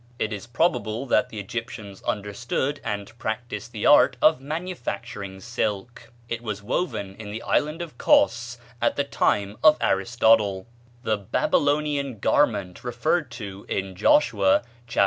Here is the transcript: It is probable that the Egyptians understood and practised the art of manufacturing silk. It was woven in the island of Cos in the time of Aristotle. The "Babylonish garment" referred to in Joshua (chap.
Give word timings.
It 0.17 0.33
is 0.33 0.47
probable 0.47 1.05
that 1.05 1.29
the 1.29 1.39
Egyptians 1.39 2.01
understood 2.01 2.81
and 2.83 3.15
practised 3.19 3.71
the 3.71 3.85
art 3.85 4.17
of 4.19 4.41
manufacturing 4.41 5.39
silk. 5.39 6.11
It 6.27 6.41
was 6.41 6.63
woven 6.63 7.13
in 7.17 7.29
the 7.31 7.43
island 7.43 7.83
of 7.83 7.99
Cos 7.99 8.57
in 8.81 8.93
the 8.95 9.03
time 9.03 9.57
of 9.63 9.77
Aristotle. 9.79 10.65
The 11.03 11.17
"Babylonish 11.17 12.17
garment" 12.19 12.83
referred 12.83 13.29
to 13.33 13.63
in 13.69 13.93
Joshua 13.95 14.63
(chap. 14.87 14.99